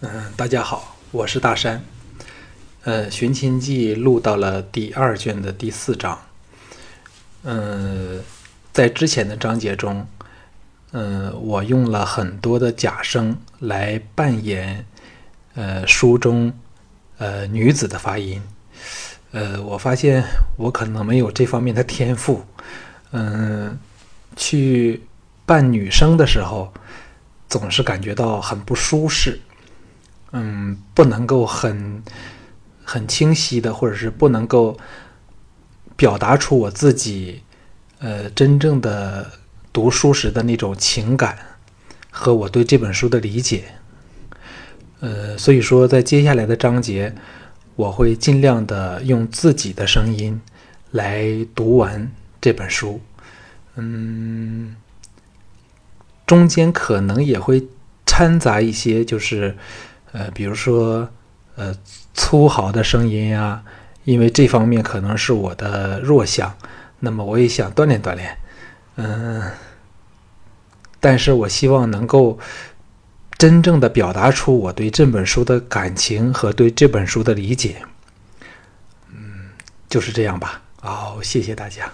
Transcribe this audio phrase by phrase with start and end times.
[0.00, 1.82] 嗯，大家好，我是大山。
[2.84, 6.16] 呃，《寻秦记》录到了第二卷的第四章。
[7.42, 8.22] 嗯，
[8.72, 10.06] 在之前的章节中，
[10.92, 14.86] 嗯，我用了很多的假声来扮演
[15.56, 16.52] 呃书中
[17.16, 18.40] 呃女子的发音。
[19.32, 20.22] 呃，我发现
[20.56, 22.44] 我可能没有这方面的天赋。
[23.10, 23.76] 嗯，
[24.36, 25.02] 去
[25.44, 26.72] 扮女生的时候，
[27.48, 29.40] 总是感觉到很不舒适。
[30.32, 32.02] 嗯，不能够很
[32.84, 34.76] 很清晰的，或者是不能够
[35.96, 37.42] 表达出我自己
[37.98, 39.30] 呃真正的
[39.72, 41.38] 读书时的那种情感
[42.10, 43.64] 和我对这本书的理解。
[45.00, 47.14] 呃，所以说在接下来的章节，
[47.74, 50.38] 我会尽量的用自己的声音
[50.90, 53.00] 来读完这本书。
[53.76, 54.76] 嗯，
[56.26, 57.66] 中间可能也会
[58.04, 59.56] 掺杂一些，就是。
[60.12, 61.08] 呃，比如说，
[61.56, 61.74] 呃，
[62.14, 63.62] 粗豪的声音呀，
[64.04, 66.56] 因为这方面可能是我的弱项，
[67.00, 68.36] 那么我也想锻炼锻炼，
[68.96, 69.42] 嗯，
[70.98, 72.38] 但是我希望能够
[73.36, 77.82] 真正的表达出我对这本书的感情和对这本书的理解，
[79.12, 79.50] 嗯，
[79.88, 80.62] 就是这样吧。
[80.80, 81.90] 好，谢谢大家。